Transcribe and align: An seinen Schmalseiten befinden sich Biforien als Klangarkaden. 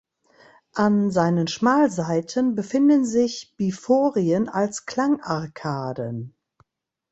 An 0.73 1.11
seinen 1.11 1.45
Schmalseiten 1.47 2.55
befinden 2.55 3.05
sich 3.05 3.53
Biforien 3.55 4.49
als 4.49 4.87
Klangarkaden. 4.87 6.33